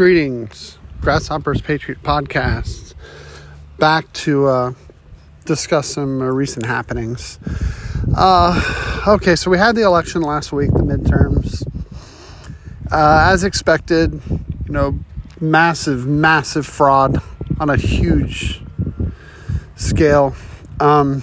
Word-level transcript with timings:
Greetings, 0.00 0.78
Grasshoppers 1.02 1.60
Patriot 1.60 2.02
Podcasts. 2.02 2.94
Back 3.76 4.10
to 4.14 4.46
uh, 4.46 4.72
discuss 5.44 5.88
some 5.88 6.22
uh, 6.22 6.24
recent 6.24 6.64
happenings. 6.64 7.38
Uh, 8.16 9.02
okay, 9.06 9.36
so 9.36 9.50
we 9.50 9.58
had 9.58 9.76
the 9.76 9.82
election 9.82 10.22
last 10.22 10.52
week, 10.52 10.70
the 10.70 10.78
midterms. 10.78 11.62
Uh, 12.90 13.28
as 13.30 13.44
expected, 13.44 14.22
you 14.30 14.72
know, 14.72 14.98
massive, 15.38 16.06
massive 16.06 16.64
fraud 16.64 17.20
on 17.60 17.68
a 17.68 17.76
huge 17.76 18.62
scale. 19.76 20.34
Um, 20.80 21.22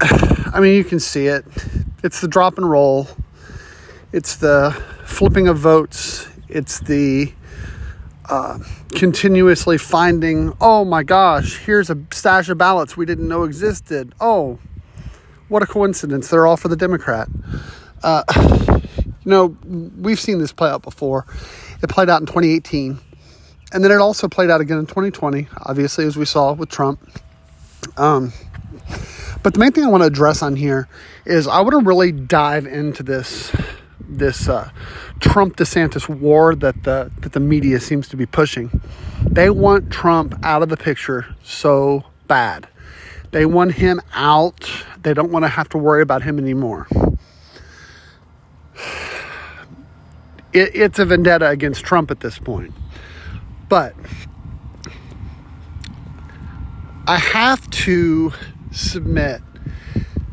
I 0.00 0.58
mean, 0.58 0.74
you 0.74 0.82
can 0.82 0.98
see 0.98 1.28
it. 1.28 1.44
It's 2.02 2.20
the 2.20 2.26
drop 2.26 2.58
and 2.58 2.68
roll. 2.68 3.06
It's 4.10 4.36
the 4.36 4.70
flipping 5.04 5.48
of 5.48 5.58
votes, 5.58 6.26
it's 6.48 6.80
the 6.80 7.30
uh, 8.24 8.58
continuously 8.94 9.76
finding, 9.76 10.56
oh 10.62 10.86
my 10.86 11.02
gosh, 11.02 11.58
here's 11.58 11.90
a 11.90 11.98
stash 12.10 12.48
of 12.48 12.56
ballots 12.56 12.96
we 12.96 13.04
didn't 13.04 13.28
know 13.28 13.44
existed. 13.44 14.14
Oh, 14.18 14.58
what 15.48 15.62
a 15.62 15.66
coincidence. 15.66 16.28
They're 16.28 16.46
all 16.46 16.56
for 16.56 16.68
the 16.68 16.76
Democrat. 16.76 17.28
Uh, 18.02 18.22
you 18.96 19.10
know, 19.24 19.56
we've 19.98 20.20
seen 20.20 20.38
this 20.38 20.52
play 20.52 20.70
out 20.70 20.82
before. 20.82 21.26
It 21.82 21.90
played 21.90 22.08
out 22.08 22.20
in 22.20 22.26
2018. 22.26 22.98
And 23.72 23.84
then 23.84 23.90
it 23.90 23.98
also 23.98 24.26
played 24.26 24.48
out 24.48 24.62
again 24.62 24.78
in 24.78 24.86
2020, 24.86 25.48
obviously, 25.66 26.06
as 26.06 26.16
we 26.16 26.24
saw 26.24 26.54
with 26.54 26.70
Trump. 26.70 27.06
Um, 27.98 28.32
but 29.42 29.52
the 29.52 29.60
main 29.60 29.72
thing 29.72 29.84
I 29.84 29.88
want 29.88 30.02
to 30.02 30.06
address 30.06 30.42
on 30.42 30.56
here 30.56 30.88
is 31.26 31.46
I 31.46 31.60
want 31.60 31.72
to 31.72 31.80
really 31.80 32.12
dive 32.12 32.66
into 32.66 33.02
this 33.02 33.52
this 34.00 34.48
uh, 34.48 34.70
Trump 35.20 35.56
DeSantis 35.56 36.08
war 36.08 36.54
that 36.54 36.84
the 36.84 37.10
that 37.20 37.32
the 37.32 37.40
media 37.40 37.80
seems 37.80 38.08
to 38.08 38.16
be 38.16 38.26
pushing. 38.26 38.80
They 39.22 39.50
want 39.50 39.90
Trump 39.90 40.34
out 40.42 40.62
of 40.62 40.68
the 40.68 40.76
picture 40.76 41.26
so 41.42 42.04
bad. 42.26 42.68
They 43.30 43.44
want 43.44 43.72
him 43.72 44.00
out. 44.14 44.70
They 45.02 45.12
don't 45.12 45.30
want 45.30 45.44
to 45.44 45.48
have 45.48 45.68
to 45.70 45.78
worry 45.78 46.02
about 46.02 46.22
him 46.22 46.38
anymore. 46.38 46.86
It, 50.52 50.74
it's 50.74 50.98
a 50.98 51.04
vendetta 51.04 51.48
against 51.48 51.84
Trump 51.84 52.10
at 52.10 52.20
this 52.20 52.38
point. 52.38 52.72
But 53.68 53.94
I 57.06 57.18
have 57.18 57.68
to 57.70 58.32
submit 58.70 59.42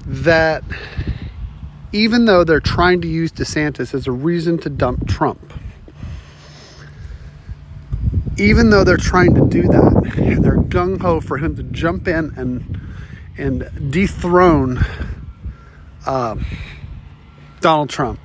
that 0.05 0.63
even 1.95 2.25
though 2.25 2.43
they're 2.43 2.59
trying 2.59 2.99
to 2.99 3.07
use 3.07 3.31
DeSantis 3.31 3.93
as 3.93 4.05
a 4.05 4.11
reason 4.11 4.57
to 4.57 4.69
dump 4.69 5.07
Trump. 5.07 5.53
Even 8.37 8.69
though 8.69 8.83
they're 8.83 8.97
trying 8.97 9.33
to 9.33 9.47
do 9.47 9.61
that, 9.61 10.13
and 10.17 10.43
they're 10.43 10.57
gung 10.57 10.99
ho 10.99 11.21
for 11.21 11.37
him 11.37 11.55
to 11.55 11.63
jump 11.63 12.05
in 12.09 12.33
and 12.35 12.81
and 13.37 13.91
dethrone 13.91 14.83
uh, 16.05 16.35
Donald 17.61 17.89
Trump. 17.89 18.19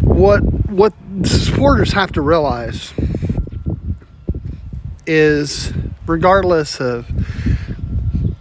What 0.00 0.40
what 0.70 0.94
supporters 1.24 1.92
have 1.92 2.12
to 2.12 2.22
realize 2.22 2.94
is, 5.06 5.70
regardless 6.06 6.80
of 6.80 7.06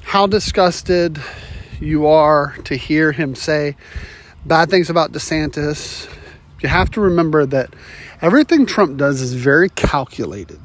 how 0.02 0.28
disgusted 0.28 1.20
you 1.80 2.08
are 2.08 2.56
to 2.66 2.76
hear 2.76 3.12
him 3.12 3.36
say 3.36 3.76
bad 4.46 4.70
things 4.70 4.90
about 4.90 5.12
DeSantis, 5.12 6.10
you 6.62 6.70
have 6.70 6.90
to 6.92 7.02
remember 7.02 7.46
that 7.46 7.74
everything 8.22 8.66
Trump 8.66 8.98
does 8.98 9.22
is 9.22 9.34
very 9.34 9.70
calculated. 9.70 10.60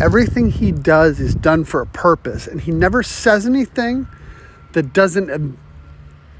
Everything 0.00 0.50
he 0.50 0.72
does 0.72 1.20
is 1.20 1.34
done 1.34 1.64
for 1.64 1.82
a 1.82 1.86
purpose, 1.86 2.46
and 2.46 2.60
he 2.60 2.70
never 2.70 3.02
says 3.02 3.46
anything 3.46 4.06
that 4.72 4.92
doesn't, 4.92 5.30
um, 5.30 5.58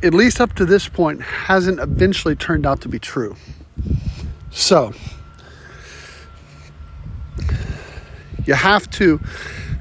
at 0.02 0.14
least 0.14 0.40
up 0.40 0.54
to 0.54 0.64
this 0.64 0.88
point, 0.88 1.20
hasn't 1.20 1.80
eventually 1.80 2.36
turned 2.36 2.64
out 2.64 2.80
to 2.82 2.88
be 2.88 2.98
true. 2.98 3.36
So, 4.50 4.92
you 8.46 8.54
have 8.54 8.88
to 8.90 9.20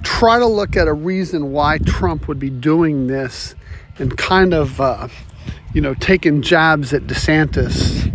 try 0.03 0.39
to 0.39 0.45
look 0.45 0.75
at 0.75 0.87
a 0.87 0.93
reason 0.93 1.51
why 1.51 1.77
Trump 1.77 2.27
would 2.27 2.39
be 2.39 2.49
doing 2.49 3.07
this 3.07 3.55
and 3.99 4.17
kind 4.17 4.53
of, 4.53 4.79
uh, 4.79 5.07
you 5.73 5.81
know, 5.81 5.93
taking 5.93 6.41
jabs 6.41 6.93
at 6.93 7.03
DeSantis 7.03 8.07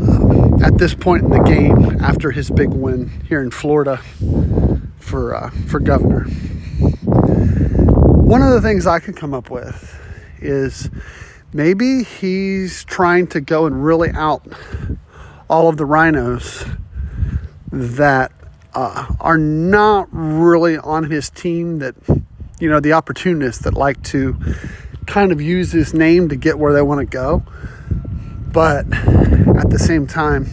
uh, 0.00 0.66
at 0.66 0.78
this 0.78 0.94
point 0.94 1.24
in 1.24 1.30
the 1.30 1.42
game 1.42 2.00
after 2.00 2.30
his 2.30 2.50
big 2.50 2.70
win 2.70 3.08
here 3.28 3.40
in 3.40 3.50
Florida 3.50 3.98
for 4.98 5.34
uh, 5.34 5.50
for 5.68 5.80
governor. 5.80 6.24
One 8.30 8.42
of 8.42 8.50
the 8.50 8.60
things 8.60 8.86
I 8.86 9.00
could 9.00 9.16
come 9.16 9.34
up 9.34 9.50
with 9.50 9.98
is 10.40 10.90
maybe 11.52 12.04
he's 12.04 12.84
trying 12.84 13.26
to 13.28 13.40
go 13.40 13.66
and 13.66 13.84
really 13.84 14.10
out 14.10 14.46
all 15.48 15.68
of 15.68 15.76
the 15.76 15.84
RINOs 15.84 16.78
that 17.72 18.32
uh, 18.74 19.06
are 19.20 19.38
not 19.38 20.08
really 20.12 20.78
on 20.78 21.10
his 21.10 21.28
team 21.30 21.78
that 21.80 21.94
you 22.60 22.68
know, 22.68 22.78
the 22.78 22.92
opportunists 22.92 23.64
that 23.64 23.74
like 23.74 24.02
to 24.04 24.36
kind 25.06 25.32
of 25.32 25.40
use 25.40 25.72
his 25.72 25.92
name 25.92 26.28
to 26.28 26.36
get 26.36 26.58
where 26.58 26.72
they 26.72 26.82
want 26.82 27.00
to 27.00 27.06
go, 27.06 27.42
but 28.52 28.86
at 28.92 29.70
the 29.70 29.78
same 29.78 30.06
time 30.06 30.46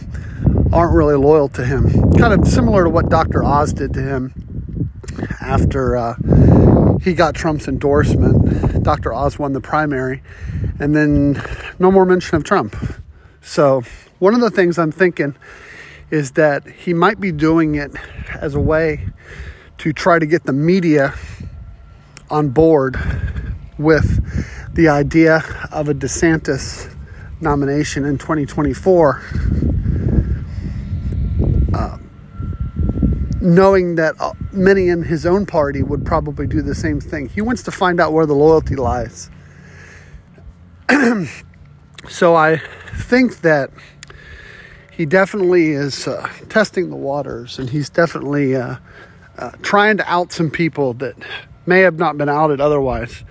aren't 0.72 0.94
really 0.94 1.16
loyal 1.16 1.48
to 1.50 1.64
him. 1.64 2.12
Kind 2.14 2.32
of 2.32 2.48
similar 2.48 2.84
to 2.84 2.90
what 2.90 3.08
Dr. 3.08 3.44
Oz 3.44 3.72
did 3.72 3.92
to 3.94 4.02
him 4.02 4.90
after 5.40 5.96
uh, 5.96 6.16
he 7.02 7.14
got 7.14 7.34
Trump's 7.34 7.68
endorsement. 7.68 8.82
Dr. 8.82 9.12
Oz 9.12 9.38
won 9.38 9.52
the 9.52 9.60
primary, 9.60 10.22
and 10.80 10.94
then 10.94 11.42
no 11.78 11.90
more 11.90 12.04
mention 12.04 12.36
of 12.36 12.44
Trump. 12.44 12.76
So, 13.42 13.82
one 14.18 14.34
of 14.34 14.40
the 14.40 14.50
things 14.50 14.78
I'm 14.78 14.92
thinking 14.92 15.36
is 16.10 16.32
that 16.32 16.66
he 16.66 16.94
might 16.94 17.20
be 17.20 17.32
doing 17.32 17.74
it 17.74 17.92
as 18.34 18.54
a 18.54 18.60
way 18.60 19.08
to 19.78 19.92
try 19.92 20.18
to 20.18 20.26
get 20.26 20.44
the 20.44 20.52
media 20.52 21.14
on 22.30 22.50
board 22.50 22.96
with 23.78 24.24
the 24.74 24.88
idea 24.88 25.42
of 25.70 25.88
a 25.88 25.94
DeSantis 25.94 26.94
nomination 27.40 28.04
in 28.04 28.18
2024, 28.18 29.22
uh, 31.74 31.98
knowing 33.40 33.94
that 33.94 34.14
uh, 34.20 34.32
many 34.52 34.88
in 34.88 35.02
his 35.02 35.24
own 35.24 35.46
party 35.46 35.82
would 35.82 36.04
probably 36.04 36.46
do 36.46 36.62
the 36.62 36.74
same 36.74 37.00
thing. 37.00 37.28
He 37.28 37.40
wants 37.40 37.62
to 37.64 37.70
find 37.70 38.00
out 38.00 38.12
where 38.12 38.26
the 38.26 38.34
loyalty 38.34 38.76
lies. 38.76 39.30
so 42.08 42.34
I 42.34 42.60
think 42.94 43.40
that 43.42 43.70
he 44.90 45.06
definitely 45.06 45.70
is 45.70 46.08
uh, 46.08 46.28
testing 46.48 46.90
the 46.90 46.96
waters 46.96 47.58
and 47.58 47.70
he's 47.70 47.88
definitely 47.88 48.56
uh, 48.56 48.76
uh, 49.36 49.52
trying 49.62 49.96
to 49.96 50.12
out 50.12 50.32
some 50.32 50.50
people 50.50 50.92
that 50.94 51.14
may 51.68 51.80
have 51.80 51.98
not 51.98 52.18
been 52.18 52.28
outed 52.28 52.60
otherwise. 52.60 53.22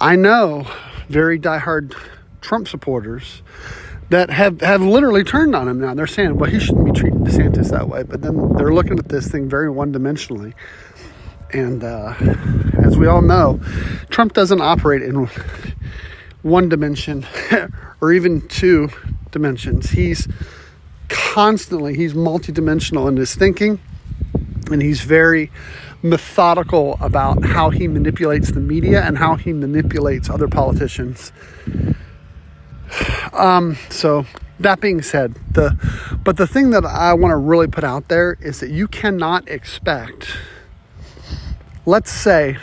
I 0.00 0.16
know 0.16 0.66
very 1.08 1.38
diehard 1.38 1.94
Trump 2.40 2.68
supporters 2.68 3.42
that 4.08 4.30
have, 4.30 4.60
have 4.60 4.82
literally 4.82 5.22
turned 5.22 5.54
on 5.54 5.68
him 5.68 5.80
now. 5.80 5.94
They're 5.94 6.06
saying, 6.06 6.36
well, 6.36 6.50
he 6.50 6.58
shouldn't 6.58 6.84
be 6.84 6.92
treating 6.92 7.20
DeSantis 7.20 7.70
that 7.70 7.88
way. 7.88 8.02
But 8.02 8.22
then 8.22 8.54
they're 8.56 8.72
looking 8.72 8.98
at 8.98 9.08
this 9.08 9.28
thing 9.28 9.48
very 9.48 9.70
one 9.70 9.92
dimensionally. 9.92 10.54
And 11.52 11.84
uh, 11.84 12.14
as 12.82 12.96
we 12.96 13.06
all 13.06 13.22
know, 13.22 13.60
Trump 14.10 14.32
doesn't 14.32 14.60
operate 14.60 15.02
in 15.02 15.28
one 16.42 16.68
dimension 16.68 17.26
or 18.00 18.12
even 18.12 18.46
two 18.48 18.88
dimensions. 19.32 19.90
He's 19.90 20.28
constantly, 21.08 21.94
he's 21.96 22.14
multidimensional 22.14 23.08
in 23.08 23.16
his 23.16 23.34
thinking 23.34 23.80
and 24.70 24.82
he's 24.82 25.00
very 25.00 25.50
methodical 26.08 26.96
about 27.00 27.44
how 27.44 27.70
he 27.70 27.88
manipulates 27.88 28.52
the 28.52 28.60
media 28.60 29.02
and 29.02 29.18
how 29.18 29.36
he 29.36 29.52
manipulates 29.52 30.30
other 30.30 30.48
politicians. 30.48 31.32
Um, 33.32 33.76
so 33.90 34.26
that 34.60 34.80
being 34.80 35.02
said, 35.02 35.34
the 35.52 35.76
but 36.24 36.36
the 36.36 36.46
thing 36.46 36.70
that 36.70 36.84
I 36.84 37.12
want 37.14 37.32
to 37.32 37.36
really 37.36 37.66
put 37.66 37.84
out 37.84 38.08
there 38.08 38.38
is 38.40 38.60
that 38.60 38.70
you 38.70 38.88
cannot 38.88 39.48
expect. 39.48 40.36
Let's 41.84 42.10
say, 42.10 42.56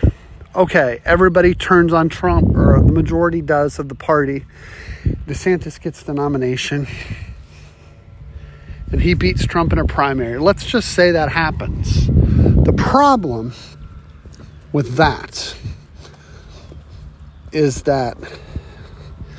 okay, 0.55 1.01
everybody 1.05 1.53
turns 1.53 1.93
on 1.93 2.09
Trump, 2.09 2.55
or 2.55 2.81
the 2.81 2.91
majority 2.91 3.41
does 3.41 3.79
of 3.79 3.89
the 3.89 3.95
party. 3.95 4.45
DeSantis 5.27 5.79
gets 5.79 6.03
the 6.03 6.13
nomination 6.13 6.87
and 8.93 9.01
he 9.01 9.15
beats 9.15 9.45
Trump 9.45 9.73
in 9.73 9.79
a 9.79 9.85
primary. 9.85 10.37
Let's 10.37 10.65
just 10.65 10.93
say 10.93 11.11
that 11.11 11.29
happens. 11.29 12.09
The 12.43 12.73
problem 12.73 13.53
with 14.73 14.95
that 14.95 15.55
is 17.53 17.83
that 17.83 18.17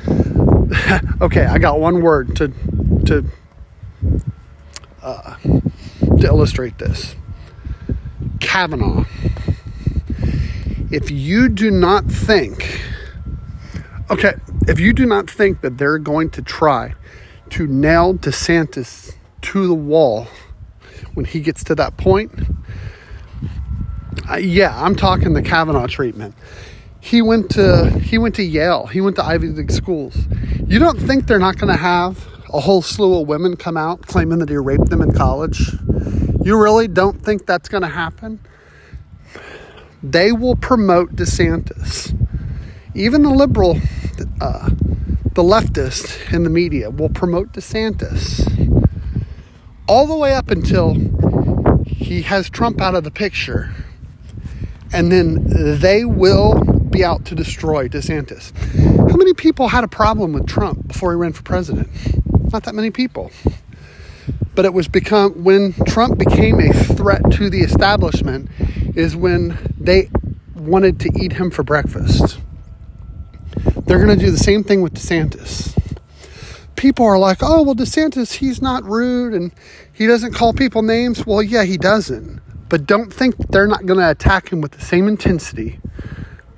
okay, 1.20 1.44
I 1.44 1.58
got 1.58 1.80
one 1.80 2.00
word 2.00 2.36
to 2.36 2.48
to 3.06 3.24
uh, 5.02 5.36
to 5.42 6.26
illustrate 6.26 6.78
this. 6.78 7.14
Kavanaugh. 8.40 9.04
If 10.90 11.10
you 11.10 11.48
do 11.48 11.70
not 11.70 12.06
think, 12.06 12.80
okay, 14.10 14.34
if 14.66 14.80
you 14.80 14.92
do 14.92 15.04
not 15.04 15.28
think 15.28 15.60
that 15.60 15.76
they're 15.76 15.98
going 15.98 16.30
to 16.30 16.42
try 16.42 16.94
to 17.50 17.66
nail 17.66 18.14
DeSantis 18.14 19.14
to 19.42 19.66
the 19.66 19.74
wall 19.74 20.28
when 21.14 21.26
he 21.26 21.40
gets 21.40 21.64
to 21.64 21.74
that 21.74 21.96
point, 21.96 22.32
uh, 24.31 24.37
yeah, 24.37 24.81
I'm 24.82 24.97
talking 24.97 25.35
the 25.35 25.43
Kavanaugh 25.43 25.87
treatment. 25.87 26.35
He 27.00 27.21
went 27.21 27.50
to 27.50 27.91
he 27.91 28.17
went 28.17 28.35
to 28.37 28.43
Yale. 28.43 28.87
He 28.87 29.00
went 29.00 29.17
to 29.17 29.25
Ivy 29.25 29.49
League 29.49 29.71
schools. 29.71 30.17
You 30.67 30.79
don't 30.79 30.99
think 30.99 31.26
they're 31.26 31.38
not 31.38 31.59
going 31.59 31.73
to 31.73 31.79
have 31.79 32.26
a 32.53 32.61
whole 32.61 32.81
slew 32.82 33.21
of 33.21 33.29
women 33.29 33.56
come 33.56 33.76
out 33.76 34.03
claiming 34.06 34.38
that 34.38 34.49
he 34.49 34.56
raped 34.56 34.88
them 34.88 35.03
in 35.03 35.12
college? 35.12 35.73
You 36.43 36.61
really 36.61 36.88
don't 36.88 37.23
think 37.23 37.47
that's 37.47 37.69
going 37.69 37.82
to 37.82 37.88
happen? 37.88 38.41
They 40.03 40.32
will 40.32 40.56
promote 40.56 41.17
DeSantis. 41.17 42.15
Even 42.94 43.23
the 43.23 43.31
liberal, 43.31 43.81
uh, 44.41 44.69
the 44.69 45.43
leftist 45.43 46.32
in 46.32 46.44
the 46.44 46.50
media 46.50 46.91
will 46.91 47.09
promote 47.09 47.53
DeSantis 47.53 48.44
all 49.88 50.06
the 50.06 50.17
way 50.17 50.32
up 50.32 50.50
until 50.50 50.94
he 51.85 52.23
has 52.23 52.49
Trump 52.49 52.81
out 52.81 52.94
of 52.94 53.05
the 53.05 53.11
picture. 53.11 53.75
And 54.94 55.11
then 55.11 55.44
they 55.81 56.05
will 56.05 56.55
be 56.91 57.05
out 57.05 57.25
to 57.25 57.35
destroy 57.35 57.88
DeSantis. 57.88 58.52
How 59.11 59.17
many 59.17 59.35
people 59.35 59.67
had 59.67 59.82
a 59.82 59.88
problem 59.88 60.32
with 60.32 60.46
Trump 60.46 60.87
before 60.87 61.11
he 61.11 61.17
ran 61.17 61.32
for 61.32 61.43
president? 61.43 61.88
Not 62.52 62.62
that 62.62 62.76
many 62.76 62.93
people. 62.93 63.32
But 64.55 64.64
it 64.64 64.73
was 64.73 64.87
become 64.87 65.43
when 65.43 65.73
Trump 65.85 66.17
became 66.19 66.61
a 66.61 66.73
threat 66.73 67.23
to 67.32 67.50
the 67.50 67.62
establishment 67.62 68.49
is 68.94 69.17
when 69.17 69.58
they 69.81 70.08
wanted 70.55 71.00
to 71.00 71.11
eat 71.20 71.32
him 71.32 71.50
for 71.50 71.64
breakfast. 71.64 72.38
They're 73.87 73.99
going 73.99 74.17
to 74.17 74.25
do 74.25 74.31
the 74.31 74.38
same 74.38 74.62
thing 74.62 74.81
with 74.81 74.94
DeSantis. 74.94 75.76
People 76.76 77.05
are 77.06 77.19
like, 77.19 77.38
"Oh, 77.43 77.62
well 77.62 77.75
DeSantis, 77.75 78.35
he's 78.35 78.62
not 78.62 78.85
rude 78.85 79.35
and 79.35 79.50
he 79.93 80.06
doesn't 80.06 80.35
call 80.35 80.52
people 80.52 80.82
names." 80.82 81.26
Well, 81.26 81.43
yeah, 81.43 81.64
he 81.64 81.76
doesn't. 81.76 82.40
But 82.69 82.87
don't 82.87 83.12
think 83.12 83.37
they're 83.49 83.66
not 83.66 83.87
going 83.87 84.00
to 84.00 84.11
attack 84.11 84.50
him 84.50 84.61
with 84.61 84.72
the 84.72 84.81
same 84.81 85.08
intensity 85.08 85.81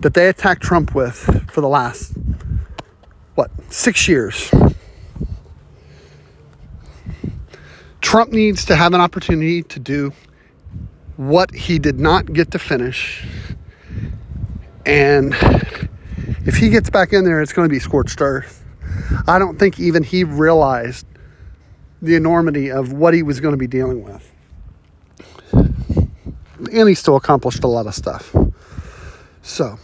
that 0.00 0.14
they 0.14 0.29
attacked 0.29 0.62
Trump 0.62 0.94
with 0.94 1.50
for 1.50 1.61
the 1.61 1.69
last, 1.69 2.14
what, 3.35 3.50
six 3.70 4.06
years. 4.08 4.50
Trump 8.00 8.31
needs 8.31 8.64
to 8.67 8.76
have 8.76 8.94
an 8.94 9.00
opportunity 9.00 9.62
to 9.64 9.81
do 9.81 10.12
what 11.17 11.53
he 11.53 11.79
did 11.79 11.99
not 11.99 12.32
get 12.32 12.53
to 12.53 12.58
finish. 12.58 13.26
And 14.85 15.35
if 16.44 16.56
he 16.56 16.69
gets 16.70 16.88
back 16.88 17.12
in 17.12 17.25
there, 17.25 17.43
it's 17.43 17.53
going 17.53 17.69
to 17.69 17.73
be 17.73 17.81
scorched 17.81 18.20
earth. 18.20 18.64
I 19.26 19.38
don't 19.38 19.58
think 19.58 19.81
even 19.81 20.03
he 20.03 20.23
realized 20.23 21.06
the 22.00 22.14
enormity 22.14 22.70
of 22.70 22.93
what 22.93 23.14
he 23.14 23.23
was 23.23 23.41
going 23.41 23.53
to 23.53 23.58
be 23.58 23.67
dealing 23.67 24.05
with. 24.05 24.32
And 26.73 26.89
he 26.89 26.95
still 26.95 27.17
accomplished 27.17 27.65
a 27.65 27.69
lot 27.69 27.87
of 27.87 27.95
stuff. 27.95 28.35
So, 29.43 29.79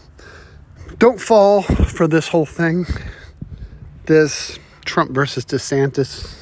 don't 0.99 1.21
fall 1.21 1.63
for 1.63 2.09
this 2.09 2.29
whole 2.29 2.47
thing. 2.47 2.87
This 4.07 4.59
Trump 4.85 5.13
versus 5.13 5.45
DeSantis. 5.45 6.39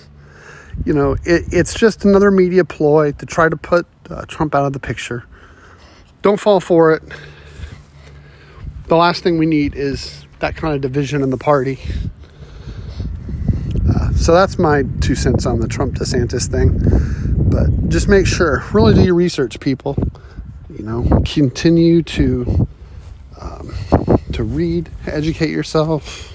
You 0.84 0.94
know, 0.94 1.12
it, 1.24 1.44
it's 1.52 1.74
just 1.74 2.04
another 2.04 2.30
media 2.30 2.64
ploy 2.64 3.12
to 3.12 3.26
try 3.26 3.48
to 3.48 3.56
put 3.56 3.86
uh, 4.08 4.24
Trump 4.26 4.54
out 4.54 4.64
of 4.64 4.72
the 4.72 4.80
picture. 4.80 5.24
Don't 6.22 6.40
fall 6.40 6.60
for 6.60 6.92
it. 6.92 7.02
The 8.88 8.96
last 8.96 9.22
thing 9.22 9.38
we 9.38 9.46
need 9.46 9.74
is 9.74 10.26
that 10.40 10.56
kind 10.56 10.74
of 10.74 10.80
division 10.80 11.22
in 11.22 11.30
the 11.30 11.38
party. 11.38 11.78
Uh, 13.88 14.12
so 14.12 14.34
that's 14.34 14.58
my 14.58 14.84
two 15.00 15.14
cents 15.14 15.46
on 15.46 15.60
the 15.60 15.68
Trump 15.68 15.94
DeSantis 15.94 16.48
thing. 16.48 16.78
But 17.50 17.88
just 17.88 18.08
make 18.08 18.26
sure, 18.26 18.64
really 18.72 18.94
do 18.94 19.02
your 19.02 19.14
research, 19.14 19.60
people. 19.60 19.96
You 20.80 20.86
know, 20.86 21.22
continue 21.26 22.02
to 22.04 22.66
um, 23.38 23.74
to 24.32 24.42
read, 24.42 24.88
educate 25.06 25.50
yourself. 25.50 26.32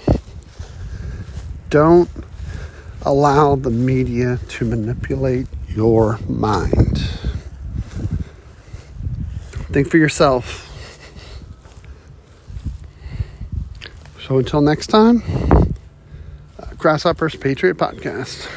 Don't 1.68 2.08
allow 3.02 3.56
the 3.56 3.72
media 3.72 4.38
to 4.50 4.64
manipulate 4.64 5.48
your 5.66 6.20
mind. 6.28 6.98
Think 9.72 9.90
for 9.90 9.96
yourself. 9.96 10.62
So 14.28 14.38
until 14.38 14.60
next 14.60 14.86
time, 14.86 15.24
Grasshoppers 16.78 17.34
Patriot 17.34 17.78
Podcast. 17.78 18.48